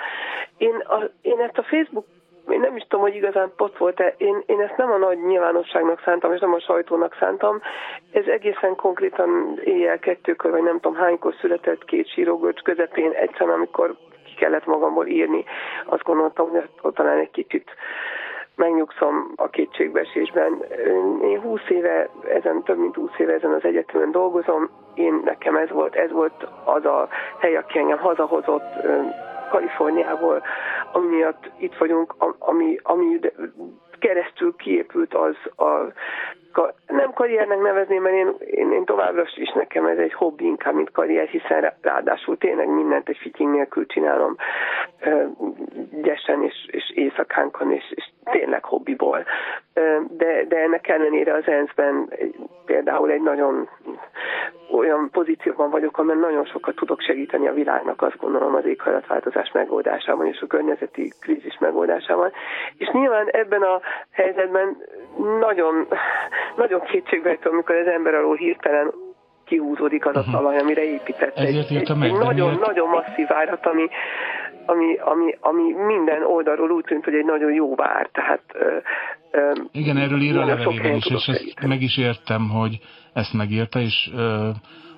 [0.58, 2.06] Én, a, én ezt a Facebook
[2.50, 4.14] én nem is tudom, hogy igazán pot volt-e.
[4.18, 7.62] Én, én ezt nem a nagy nyilvánosságnak szántam, és nem a sajtónak szántam.
[8.12, 13.96] Ez egészen konkrétan éjjel kettőkor, vagy nem tudom hánykor született két sírógörcs közepén egyszer, amikor
[14.34, 15.44] ki kellett magamból írni.
[15.86, 16.50] Azt gondoltam,
[16.82, 17.72] hogy talán egy kicsit
[18.56, 20.64] megnyugszom a kétségbeesésben.
[21.22, 24.70] Én 20 éve, ezen több mint 20 éve ezen az egyetemen dolgozom.
[24.94, 27.08] Én nekem ez volt, ez volt az a
[27.40, 28.64] hely, aki engem hazahozott
[29.50, 30.44] Kaliforniából,
[30.92, 31.26] ami
[31.58, 33.20] itt vagyunk, ami, ami
[34.00, 35.36] keresztül kiépült az
[35.68, 35.94] a
[36.88, 40.92] nem karriernek nevezném, mert én, én, én továbbra is nekem ez egy hobbi inkább, mint
[40.92, 44.36] karrier, hiszen ráadásul tényleg mindent egy fitying nélkül csinálom
[46.02, 49.26] gyesen és, és éjszakánkon, és, és tényleg hobbiból.
[50.08, 52.10] De, de ennek ellenére az ENSZ-ben
[52.66, 53.70] például egy nagyon
[54.72, 60.28] olyan pozícióban vagyok, amely nagyon sokat tudok segíteni a világnak, azt gondolom az éghajlatváltozás megoldásában
[60.28, 62.32] és a környezeti krízis megoldásában.
[62.78, 63.82] És nyilván ebben a
[64.12, 64.78] helyzetben
[65.40, 65.88] nagyon,
[66.56, 68.92] nagyon kétségbejtő, amikor az ember alól hirtelen
[69.46, 70.32] kihúzódik az a mhm.
[70.32, 71.38] talaj, amire épített.
[71.38, 73.88] Ezért egy, egy, egy nagyon, nagyon masszív árat, ami,
[74.66, 78.10] ami, ami, ami minden oldalról úgy tűnt, hogy egy nagyon jó vár.
[78.12, 78.78] Tehát, ö,
[79.32, 82.80] ö, Igen, erről ír a levelében is, és ezt meg is értem, hogy
[83.14, 84.50] ezt megírta, és ö,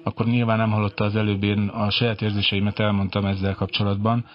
[0.03, 4.25] akkor nyilván nem hallotta az előbb, én a saját érzéseimet elmondtam ezzel kapcsolatban,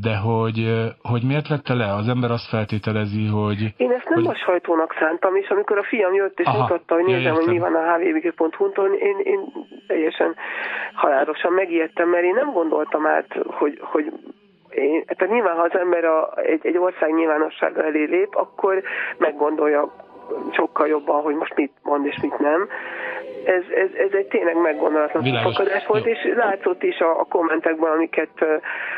[0.00, 0.58] de hogy,
[1.02, 1.94] hogy miért vette le?
[1.94, 3.74] Az ember azt feltételezi, hogy...
[3.76, 4.34] Én ezt nem hogy...
[4.34, 7.58] a sajtónak szántam, és amikor a fiam jött és Aha, mutatta, hogy nézem, hogy mi
[7.58, 9.40] van a hvbg.hu-n, én, én
[9.86, 10.34] teljesen
[10.92, 14.12] halálosan megijedtem, mert én nem gondoltam át, hogy, hogy
[14.70, 18.82] én, tehát nyilván, ha az ember a, egy, egy ország nyilvánossága elé lép, akkor
[19.18, 19.92] meggondolja
[20.52, 22.68] sokkal jobban, hogy most mit mond és mit nem.
[23.44, 26.10] Ez, ez, ez egy tényleg meggondolatlan fakadás volt, Jó.
[26.10, 28.44] és látszott is a, a kommentekben, amiket,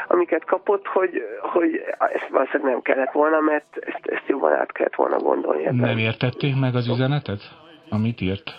[0.08, 4.94] amiket kapott, hogy, hogy ezt valószínűleg nem kellett volna, mert ezt, ezt jobban át kellett
[4.94, 5.62] volna gondolni.
[5.62, 5.76] Ebben.
[5.76, 7.40] Nem értették meg az üzenetet,
[7.88, 8.54] amit írt?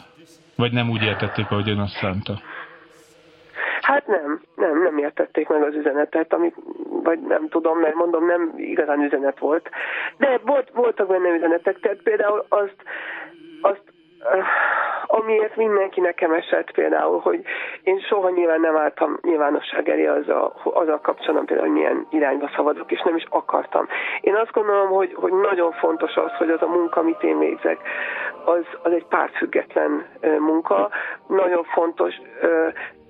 [0.55, 2.33] Vagy nem úgy értették, ahogy ön azt szánta?
[3.91, 6.55] Hát nem, nem, nem értették meg az üzenetet, amit,
[7.03, 9.69] vagy nem tudom, mert mondom, nem igazán üzenet volt.
[10.17, 12.75] De volt, voltak benne üzenetek, tehát például azt,
[13.61, 13.83] azt
[14.19, 14.45] uh,
[15.05, 17.43] amiért mindenki nekem esett például, hogy
[17.83, 20.53] én soha nyilván nem álltam nyilvánosság elé az a,
[21.01, 23.87] kapcsolatban például, hogy milyen irányba szavazok, és nem is akartam.
[24.21, 27.79] Én azt gondolom, hogy, hogy nagyon fontos az, hogy az a munka, amit én végzek,
[28.45, 30.05] az, az egy pártfüggetlen
[30.39, 30.89] munka.
[31.27, 32.21] Nagyon fontos,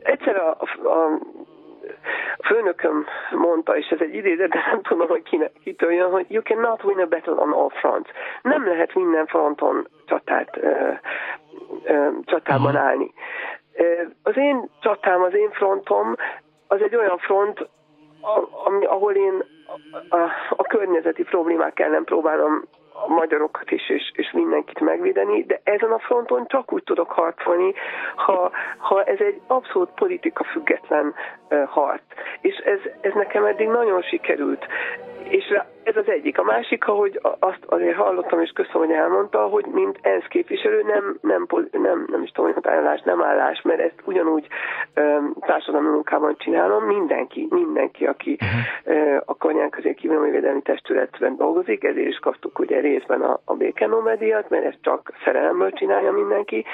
[0.04, 0.50] egyszer a,
[0.90, 1.20] a
[2.46, 6.42] főnököm mondta, és ez egy idézet, de nem tudom, hogy ki, kitől jön, hogy you
[6.42, 8.10] cannot win a battle on all fronts.
[8.42, 10.92] Nem lehet minden fronton csatát, ö,
[11.84, 13.14] ö, csatában állni.
[14.24, 16.16] Az én csatám, az én frontom,
[16.68, 17.68] az egy olyan front,
[18.66, 19.44] ami, ahol én
[20.10, 25.60] a, a, a környezeti problémák ellen próbálom a magyarokat is, és, és mindenkit megvédeni, de
[25.64, 27.74] ezen a fronton csak úgy tudok harcolni,
[28.16, 31.14] ha, ha ez egy abszolút politika független
[31.50, 32.02] uh, harc.
[32.42, 34.66] És ez, ez nekem eddig nagyon sikerült.
[35.30, 36.38] És ez az egyik.
[36.38, 41.18] A másik, ahogy azt azért hallottam, és köszönöm, hogy elmondta, hogy mint ENSZ képviselő nem,
[41.22, 44.48] nem, nem, nem is tudom, hogy állás, nem állás, mert ezt ugyanúgy
[44.96, 46.84] um, társadalmi munkában csinálom.
[46.84, 48.38] Mindenki, mindenki, aki
[48.86, 49.96] uh, a kanyán közé
[50.32, 53.88] védelmi testületben dolgozik, ezért is kaptuk ugye részben a, a béke
[54.20, 56.66] díjat, mert ezt csak szerelemből csinálja mindenki.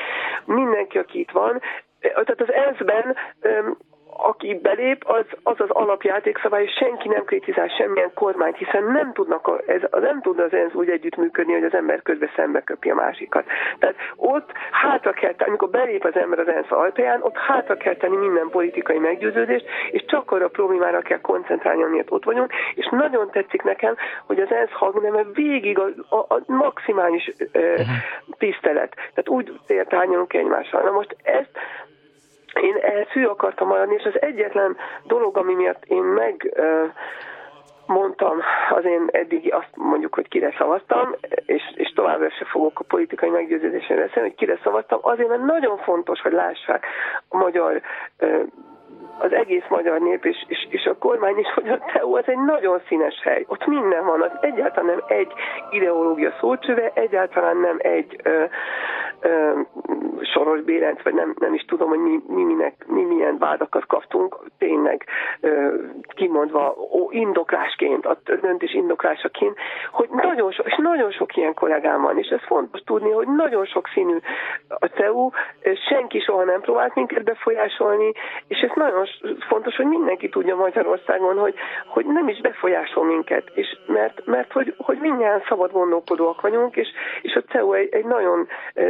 [0.45, 1.61] Mindenki, aki itt van,
[1.99, 3.17] tehát az ENSZ-ben
[4.17, 9.47] aki belép, az az, az alapjátékszabály, és senki nem kritizál semmilyen kormányt, hiszen nem tudnak,
[9.47, 12.95] a, ez, nem tud az ENSZ úgy együttműködni, hogy az ember közbe szembe köpi a
[12.95, 13.45] másikat.
[13.79, 17.95] Tehát ott hátra kell tenni, amikor belép az ember az ENSZ alpján, ott hátra kell
[17.95, 22.87] tenni minden politikai meggyőződést, és csak arra a problémára kell koncentrálni, amiért ott vagyunk, és
[22.91, 23.95] nagyon tetszik nekem,
[24.25, 27.87] hogy az ENSZ hangneme végig a, a, a maximális uh-huh.
[28.37, 28.95] tisztelet.
[28.95, 30.81] Tehát úgy tárgyalunk egymással.
[30.81, 31.49] Na most ezt
[32.61, 36.57] én ehhez hű akartam maradni, és az egyetlen dolog, ami miatt én meg
[37.87, 38.39] mondtam
[38.69, 43.29] az én eddigi azt mondjuk, hogy kire szavaztam, és, és továbbra se fogok a politikai
[43.29, 46.85] meggyőződésen beszélni, hogy kire szavaztam, azért, mert nagyon fontos, hogy lássák
[47.29, 47.81] a magyar
[49.19, 52.39] az egész magyar nép és, és, és a kormány is, hogy a TEU az egy
[52.45, 53.45] nagyon színes hely.
[53.47, 55.31] Ott minden van, az egyáltalán nem egy
[55.69, 58.43] ideológia szócsöve, egyáltalán nem egy ö,
[60.21, 64.37] Soros Bérenc, vagy nem, nem is tudom, hogy mi, mi, minek, mi milyen vádakat kaptunk,
[64.57, 65.05] tényleg
[65.41, 65.75] ö,
[66.15, 69.57] kimondva ó, indoklásként, a döntés indoklásaként,
[69.91, 73.65] hogy nagyon sok, és nagyon sok ilyen kollégám van, és ez fontos tudni, hogy nagyon
[73.65, 74.17] sok színű
[74.67, 75.29] a CEU,
[75.89, 78.11] senki soha nem próbált minket befolyásolni,
[78.47, 79.05] és ez nagyon
[79.47, 81.53] fontos, hogy mindenki tudja Magyarországon, hogy,
[81.85, 86.87] hogy nem is befolyásol minket, és mert, mert hogy, hogy mindjárt szabad gondolkodóak vagyunk, és,
[87.21, 88.47] és a CEU egy, egy nagyon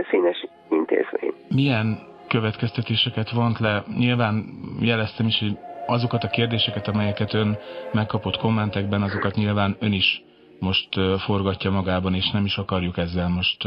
[0.09, 1.33] színes intézmény.
[1.55, 1.97] Milyen
[2.27, 3.83] következtetéseket vont le?
[3.97, 4.43] Nyilván
[4.81, 5.57] jeleztem is, hogy
[5.87, 7.57] azokat a kérdéseket, amelyeket ön
[7.91, 10.23] megkapott kommentekben, azokat nyilván ön is
[10.59, 10.89] most
[11.25, 13.63] forgatja magában, és nem is akarjuk ezzel most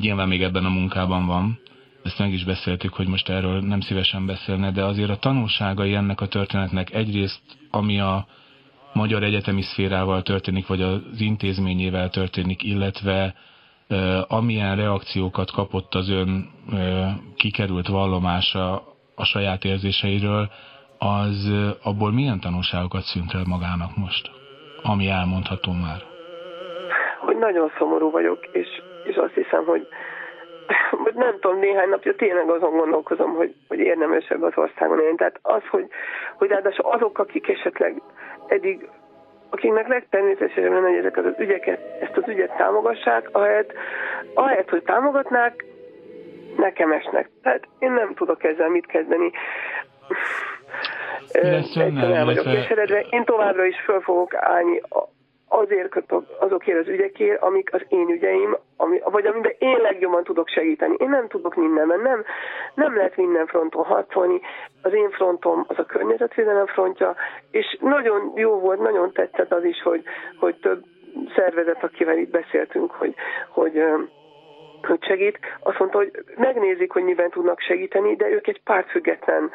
[0.00, 1.58] nyilván még ebben a munkában van.
[2.02, 6.20] Ezt meg is beszéltük, hogy most erről nem szívesen beszélne, de azért a tanulságai ennek
[6.20, 7.40] a történetnek egyrészt,
[7.70, 8.26] ami a
[8.92, 13.34] magyar egyetemi szférával történik, vagy az intézményével történik, illetve
[14.28, 16.50] amilyen reakciókat kapott az ön
[17.36, 18.82] kikerült vallomása
[19.14, 20.50] a saját érzéseiről,
[20.98, 24.30] az abból milyen tanulságokat szűnt el magának most,
[24.82, 26.02] ami elmondható már?
[27.18, 28.68] Hogy nagyon szomorú vagyok, és,
[29.04, 29.88] és azt hiszem, hogy
[31.14, 35.16] nem tudom, néhány napja tényleg azon gondolkozom, hogy, hogy érdemesebb az országon élni.
[35.16, 35.86] Tehát az, hogy,
[36.36, 38.02] hogy ráadásul azok, akik esetleg
[38.46, 38.88] eddig
[39.50, 43.72] akiknek legtermészetesebb lenne, hogy ezeket az ügyeket, ezt az ügyet támogassák, ahelyett,
[44.34, 45.64] ahelyett, hogy támogatnák,
[46.56, 47.30] nekem esnek.
[47.42, 49.30] Tehát én nem tudok ezzel mit kezdeni.
[51.32, 53.06] Egyszerűen vagyok keseredve.
[53.10, 54.82] Én továbbra is föl fogok állni
[55.48, 60.48] azért kötök azokért az ügyekért, amik az én ügyeim, ami, vagy amiben én legjobban tudok
[60.48, 60.94] segíteni.
[60.98, 62.24] Én nem tudok mindenben, nem,
[62.74, 64.40] nem lehet minden fronton harcolni.
[64.82, 67.14] Az én frontom az a környezetvédelem frontja,
[67.50, 70.02] és nagyon jó volt, nagyon tetszett az is, hogy,
[70.38, 70.84] hogy több
[71.34, 73.14] szervezet, akivel itt beszéltünk, hogy,
[73.48, 73.82] hogy
[74.86, 79.50] hogy segít, azt mondta, hogy megnézik, hogy miben tudnak segíteni, de ők egy pártfüggetlen,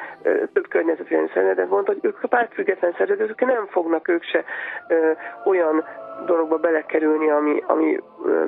[0.53, 4.43] több környezetvédelmi szervezet mondta, hogy ők a pártfüggetlen szervezetek nem fognak ők se
[4.87, 5.11] ö,
[5.45, 5.83] olyan
[6.25, 8.45] dologba belekerülni, ami, ami ö,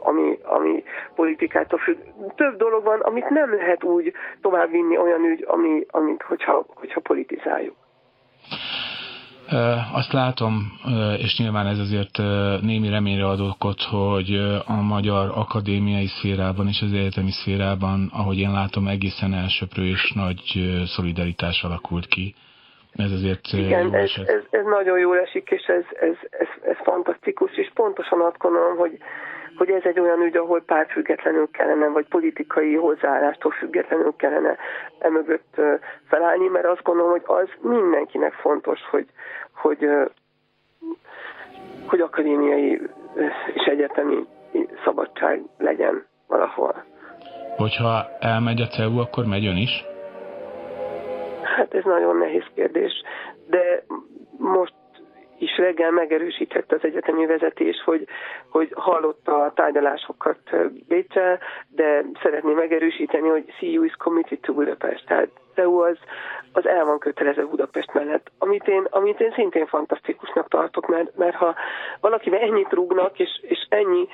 [0.00, 1.96] ami, ami politikától függ.
[2.36, 7.74] Több dolog van, amit nem lehet úgy továbbvinni olyan ügy, ami, amit hogyha, hogyha politizáljuk.
[9.92, 10.78] Azt látom,
[11.18, 12.18] és nyilván ez azért
[12.60, 14.34] némi reményre ad okot, hogy
[14.64, 20.82] a magyar akadémiai szférában és az egyetemi szférában, ahogy én látom, egészen elsöprő és nagy
[20.86, 22.34] szolidaritás alakult ki.
[22.96, 27.56] Ez azért Igen, ez, ez, ez nagyon jól esik, és ez, ez, ez, ez fantasztikus,
[27.56, 28.98] és pontosan azt gondolom, hogy,
[29.56, 34.56] hogy ez egy olyan ügy, ahol pártfüggetlenül kellene, vagy politikai hozzáállástól függetlenül kellene
[34.98, 35.60] emögött
[36.08, 39.06] felállni, mert azt gondolom, hogy az mindenkinek fontos, hogy,
[39.52, 39.88] hogy,
[41.86, 42.80] hogy akadémiai
[43.54, 44.26] és egyetemi
[44.84, 46.84] szabadság legyen valahol.
[47.56, 49.84] Hogyha elmegy a CEU, akkor megy ön is?
[51.58, 52.92] Hát ez nagyon nehéz kérdés,
[53.46, 53.84] de
[54.36, 54.74] most
[55.38, 58.06] is reggel megerősítette az egyetemi vezetés, hogy,
[58.48, 60.38] hogy hallotta a tárgyalásokat
[60.88, 61.38] Bécsel,
[61.68, 65.98] de szeretné megerősíteni, hogy CU is committed to Budapest, tehát CEU az,
[66.52, 71.36] az el van kötelező Budapest mellett, amit én, amit én szintén fantasztikusnak tartok, mert, mert
[71.36, 71.54] ha
[72.00, 74.08] valakivel ennyit rúgnak, és, és ennyi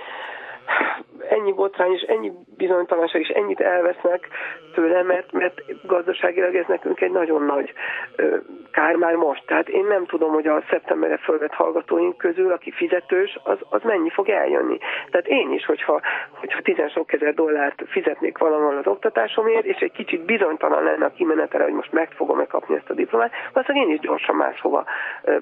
[1.29, 4.29] ennyi botrány és ennyi bizonytalanság és ennyit elvesznek
[4.75, 7.73] tőle, mert, mert gazdaságilag ez nekünk egy nagyon nagy
[8.17, 8.37] ö,
[8.71, 9.43] kár már most.
[9.47, 14.11] Tehát én nem tudom, hogy a szeptemberre fölvett hallgatóink közül, aki fizetős, az, az mennyi
[14.11, 14.79] fog eljönni.
[15.11, 16.01] Tehát én is, hogyha,
[16.31, 21.13] hogyha tizen sok ezer dollárt fizetnék valahol az oktatásomért, és egy kicsit bizonytalan lenne a
[21.17, 24.85] kimenetele, hogy most meg fogom-e kapni ezt a diplomát, valószínűleg én is gyorsan máshova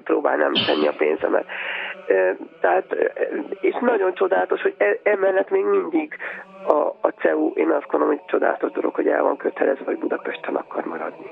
[0.05, 1.47] próbálnám tenni a pénzemet.
[2.61, 2.97] Tehát,
[3.61, 6.17] és nagyon csodálatos, hogy e, emellett még mindig
[6.67, 10.55] a, a CEU, én azt gondolom, hogy csodálatos dolog, hogy el van kötelezve, hogy Budapesten
[10.55, 11.31] akar maradni.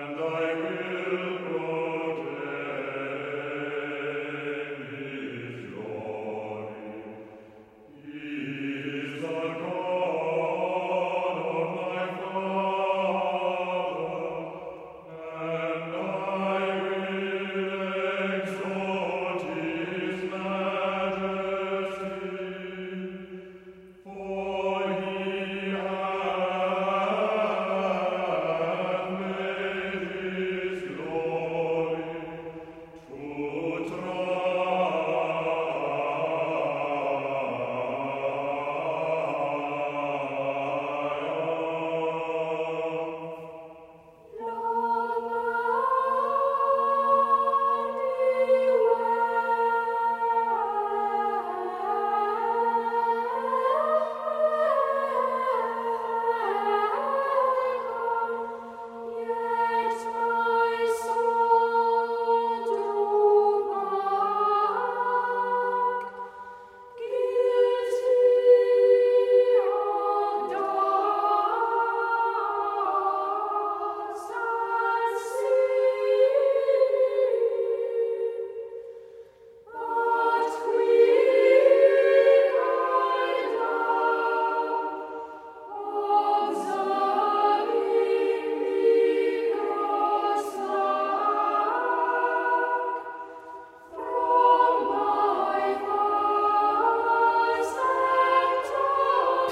[0.00, 0.69] And I will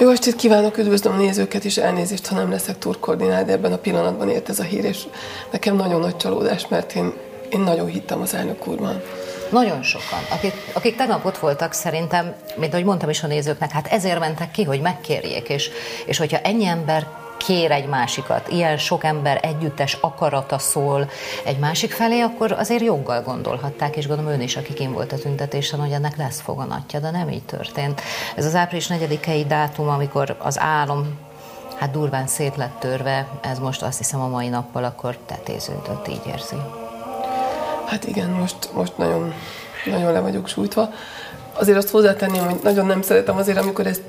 [0.08, 4.30] Jó estét kívánok, üdvözlöm nézőket, és elnézést, ha nem leszek turkoordinál, de ebben a pillanatban
[4.30, 5.02] ért ez a hír, és
[5.50, 7.12] nekem nagyon nagy csalódás, mert én,
[7.50, 9.02] én nagyon hittem az elnök úrban.
[9.50, 13.86] Nagyon sokan, akik, akik tegnap ott voltak szerintem, mint ahogy mondtam is a nézőknek, hát
[13.86, 15.70] ezért mentek ki, hogy megkérjék, és,
[16.06, 17.06] és hogyha ennyi ember
[17.48, 21.10] kér egy másikat, ilyen sok ember együttes akarata szól
[21.44, 25.16] egy másik felé, akkor azért joggal gondolhatták, és gondolom ön is, aki kim volt a
[25.16, 28.00] tüntetésen, hogy ennek lesz foganatja, de nem így történt.
[28.36, 31.18] Ez az április 4-i dátum, amikor az álom
[31.78, 36.26] hát durván szét lett törve, ez most azt hiszem a mai nappal akkor tetéződött, így
[36.26, 36.56] érzi.
[37.86, 39.32] Hát igen, most, most nagyon,
[39.84, 40.88] nagyon le vagyok sújtva.
[41.52, 44.02] Azért azt hozzátenném, hogy nagyon nem szeretem azért, amikor ezt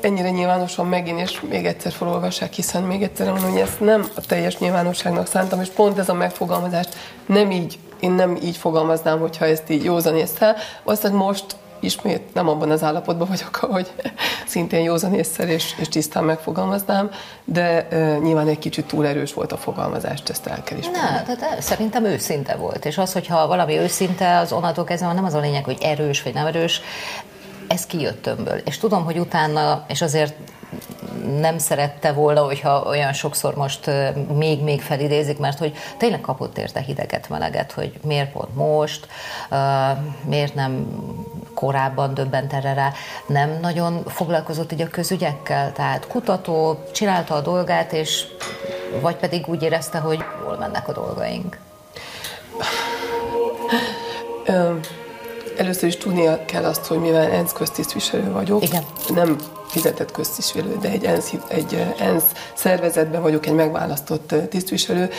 [0.00, 4.20] ennyire nyilvánosan megint, és még egyszer felolvassák, hiszen még egyszer mondom, hogy ezt nem a
[4.20, 9.44] teljes nyilvánosságnak szántam, és pont ez a megfogalmazást nem így, én nem így fogalmaznám, hogyha
[9.44, 10.56] ezt így józan észre.
[10.82, 11.44] Aztán most
[11.80, 13.92] ismét nem abban az állapotban vagyok, ahogy
[14.46, 17.10] szintén józan észre és, és tisztán megfogalmaznám,
[17.44, 21.00] de uh, nyilván egy kicsit túl erős volt a fogalmazást, ezt el kell ismerni.
[21.00, 25.34] Ne, tehát szerintem őszinte volt, és az, hogyha valami őszinte, az onnantól kezdve nem az
[25.34, 26.80] a lényeg, hogy erős vagy nem erős,
[27.68, 28.56] ez kijött tömből.
[28.56, 30.34] És tudom, hogy utána, és azért
[31.40, 33.90] nem szerette volna, hogyha olyan sokszor most
[34.34, 39.08] még-még felidézik, mert hogy tényleg kapott érte hideget, meleget, hogy miért pont most,
[40.24, 40.86] miért nem
[41.54, 42.92] korábban döbbent erre rá,
[43.26, 48.24] nem nagyon foglalkozott így a közügyekkel, tehát kutató, csinálta a dolgát, és
[49.00, 51.58] vagy pedig úgy érezte, hogy jól mennek a dolgaink.
[55.56, 58.82] Először is tudnia kell azt, hogy mivel ENSZ köztisztviselő vagyok, Igen.
[59.14, 59.36] nem
[59.76, 62.24] fizetett köztisztviselő, de egy ENSZ, egy ENSZ
[62.54, 65.10] szervezetben vagyok, egy megválasztott tisztviselő.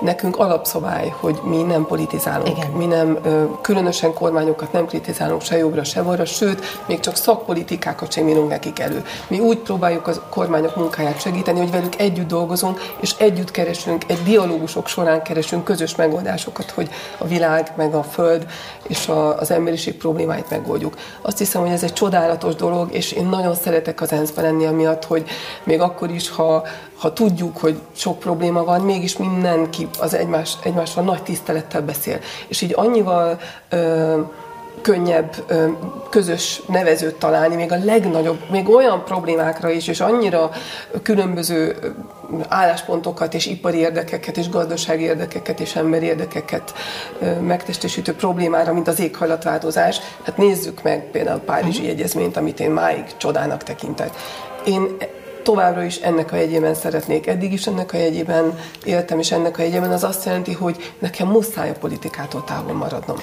[0.00, 2.70] Nekünk alapszabály, hogy mi nem politizálunk, Igen.
[2.70, 3.18] mi nem
[3.62, 8.78] különösen kormányokat nem kritizálunk se jobbra, se balra, sőt, még csak szakpolitikákat sem írunk nekik
[8.78, 9.04] elő.
[9.28, 14.22] Mi úgy próbáljuk a kormányok munkáját segíteni, hogy velük együtt dolgozunk, és együtt keresünk, egy
[14.22, 16.88] dialógusok során keresünk közös megoldásokat, hogy
[17.18, 18.46] a világ, meg a föld
[18.82, 20.96] és a, az emberiség problémáit megoldjuk.
[21.22, 25.04] Azt hiszem, hogy ez egy csodálatos dolog, és én nagyon szeretek az ENSZ-ben lenni, amiatt,
[25.04, 25.28] hogy
[25.64, 26.62] még akkor is, ha,
[26.98, 32.18] ha tudjuk, hogy sok probléma van, mégis mindenki az egymás, egymással nagy tisztelettel beszél.
[32.48, 33.38] És így annyival
[33.68, 34.20] ö,
[34.82, 35.34] könnyebb
[36.10, 40.50] közös nevezőt találni, még a legnagyobb, még olyan problémákra is, és annyira
[41.02, 41.76] különböző
[42.48, 46.74] álláspontokat, és ipari érdekeket, és gazdasági érdekeket, és emberi érdekeket
[47.40, 50.00] megtestesítő problémára, mint az éghajlatváltozás.
[50.22, 51.94] Hát nézzük meg például a Párizsi uh-huh.
[51.94, 54.10] Egyezményt, amit én máig csodának tekintek.
[54.64, 54.96] Én
[55.42, 57.26] továbbra is ennek a jegyében szeretnék.
[57.26, 61.28] Eddig is ennek a jegyében éltem, és ennek a jegyében az azt jelenti, hogy nekem
[61.28, 63.16] muszáj a politikától távol maradnom.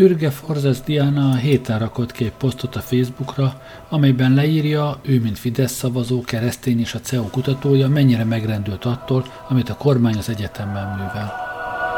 [0.00, 5.72] Ürge Forzes Diana héten rakott ki egy posztot a Facebookra, amelyben leírja, ő mint Fidesz
[5.72, 11.32] szavazó, keresztény és a CEU kutatója mennyire megrendült attól, amit a kormány az egyetemben művel.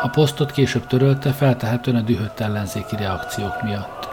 [0.03, 4.09] A posztot később törölte, feltehetően a dühött ellenzéki reakciók miatt.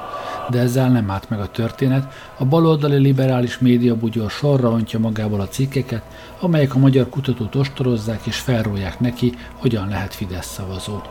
[0.50, 5.42] De ezzel nem állt meg a történet, a baloldali liberális média bugyor sorra ontja magából
[5.42, 6.04] a cikkeket,
[6.40, 11.02] amelyek a magyar kutatót ostorozzák és felrólják neki, hogyan lehet Fidesz szavazó.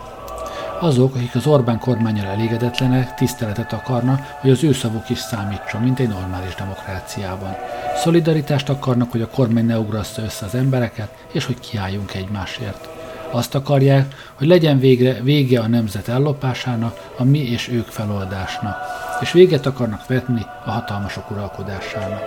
[0.81, 5.99] Azok, akik az Orbán kormányal elégedetlenek, tiszteletet akarnak, hogy az ő szavuk is számítson, mint
[5.99, 7.57] egy normális demokráciában.
[7.97, 12.89] Szolidaritást akarnak, hogy a kormány ne ugrassza össze az embereket, és hogy kiálljunk egymásért.
[13.31, 18.77] Azt akarják, hogy legyen végre vége a nemzet ellopásának, a mi és ők feloldásnak,
[19.21, 22.23] és véget akarnak vetni a hatalmasok uralkodásának.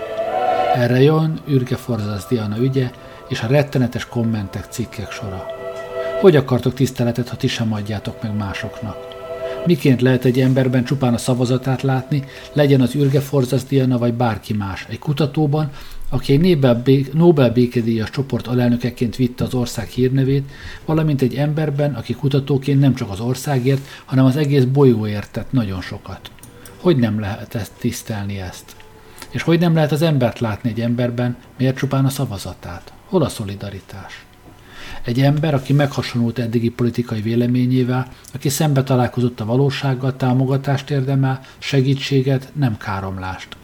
[0.74, 2.90] Erre jön Ürge Forzasz Diana ügye
[3.28, 5.61] és a rettenetes kommentek cikkek sora.
[6.22, 8.96] Hogy akartok tiszteletet, ha ti sem adjátok meg másoknak?
[9.66, 14.52] Miként lehet egy emberben csupán a szavazatát látni, legyen az Ürge Forzasz Diana vagy bárki
[14.52, 14.86] más?
[14.88, 15.70] Egy kutatóban,
[16.08, 20.50] aki egy Nobel békedíjas csoport alelnökeként vitte az ország hírnevét,
[20.84, 25.80] valamint egy emberben, aki kutatóként nem csak az országért, hanem az egész bolygóért tett nagyon
[25.80, 26.30] sokat.
[26.80, 28.76] Hogy nem lehet ezt tisztelni ezt?
[29.30, 32.92] És hogy nem lehet az embert látni egy emberben, miért csupán a szavazatát?
[33.08, 34.24] Hol a szolidaritás?
[35.04, 42.52] Egy ember, aki meghasonlult eddigi politikai véleményével, aki szembe találkozott a valósággal, támogatást érdemel, segítséget,
[42.54, 43.56] nem káromlást.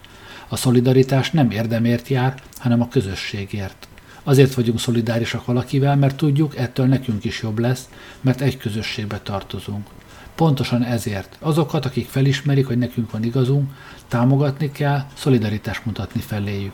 [0.49, 3.89] A szolidaritás nem érdemért jár, hanem a közösségért.
[4.23, 7.89] Azért vagyunk szolidárisak valakivel, mert tudjuk, ettől nekünk is jobb lesz,
[8.21, 9.87] mert egy közösségbe tartozunk.
[10.35, 13.71] Pontosan ezért azokat, akik felismerik, hogy nekünk van igazunk,
[14.09, 16.73] támogatni kell, szolidaritást mutatni feléjük.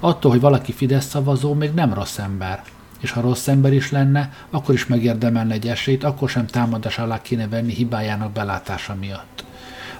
[0.00, 2.62] Attól, hogy valaki Fidesz szavazó, még nem rossz ember.
[3.02, 7.22] És ha rossz ember is lenne, akkor is megérdemelne egy esélyt, akkor sem támadás alá
[7.22, 9.44] kéne venni hibájának belátása miatt.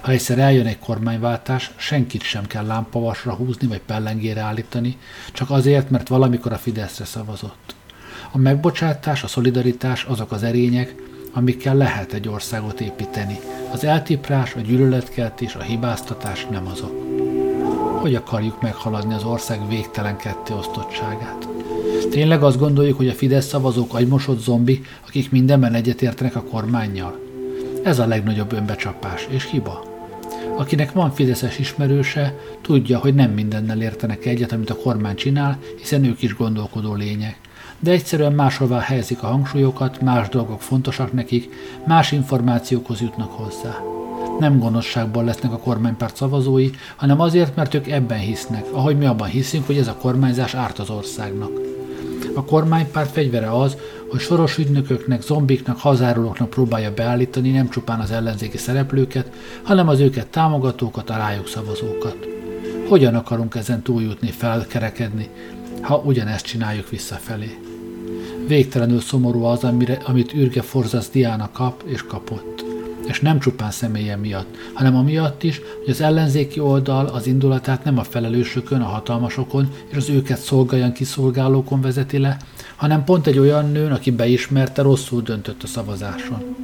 [0.01, 4.97] Ha egyszer eljön egy kormányváltás, senkit sem kell lámpavasra húzni vagy pellengére állítani,
[5.33, 7.75] csak azért, mert valamikor a Fideszre szavazott.
[8.31, 10.95] A megbocsátás, a szolidaritás azok az erények,
[11.33, 13.39] amikkel lehet egy országot építeni.
[13.71, 17.01] Az eltiprás, a gyűlöletkeltés, a hibáztatás nem azok.
[17.99, 21.52] Hogy akarjuk meghaladni az ország végtelen kettéosztottságát?
[22.09, 27.19] Tényleg azt gondoljuk, hogy a Fidesz szavazók agymosott zombi, akik mindenben egyetértenek a kormányjal?
[27.83, 29.83] Ez a legnagyobb önbecsapás és hiba.
[30.57, 36.03] Akinek van Fideszes ismerőse, tudja, hogy nem mindennel értenek egyet, amit a kormány csinál, hiszen
[36.03, 37.37] ők is gondolkodó lények.
[37.79, 41.49] De egyszerűen máshová helyezik a hangsúlyokat, más dolgok fontosak nekik,
[41.87, 43.77] más információkhoz jutnak hozzá.
[44.39, 49.27] Nem gonoszságból lesznek a kormánypárt szavazói, hanem azért, mert ők ebben hisznek, ahogy mi abban
[49.27, 51.72] hiszünk, hogy ez a kormányzás árt az országnak.
[52.33, 53.77] A kormánypárt fegyvere az,
[54.09, 59.31] hogy soros ügynököknek, zombiknak, hazárulóknak próbálja beállítani nem csupán az ellenzéki szereplőket,
[59.63, 62.27] hanem az őket támogatókat, a rájuk szavazókat.
[62.87, 65.29] Hogyan akarunk ezen túljutni, felkerekedni,
[65.81, 67.57] ha ugyanezt csináljuk visszafelé?
[68.47, 72.72] Végtelenül szomorú az, amire, amit űrge Forzasz Diana kap és kapott.
[73.07, 77.97] És nem csupán személye miatt, hanem amiatt is, hogy az ellenzéki oldal az indulatát nem
[77.97, 82.37] a felelősökön, a hatalmasokon és az őket szolgáljan kiszolgálókon vezeti le,
[82.75, 86.55] hanem pont egy olyan nőn, aki beismerte, rosszul döntött a szavazáson.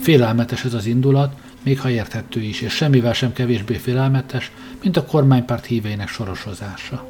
[0.00, 5.04] Félelmetes ez az indulat, még ha érthető is, és semmivel sem kevésbé félelmetes, mint a
[5.04, 7.06] kormánypárt híveinek sorosozása.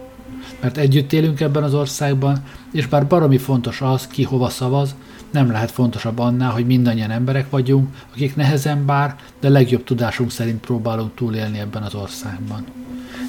[0.61, 4.95] Mert együtt élünk ebben az országban, és bár baromi fontos az, ki hova szavaz,
[5.35, 10.61] nem lehet fontosabb annál, hogy mindannyian emberek vagyunk, akik nehezen bár, de legjobb tudásunk szerint
[10.61, 12.65] próbálunk túlélni ebben az országban.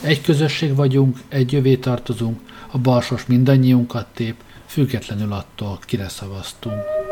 [0.02, 2.40] Egy közösség vagyunk, egy jövé tartozunk,
[2.72, 4.36] a balsos mindannyiunkat tép,
[4.66, 7.05] függetlenül attól, kire szavaztunk.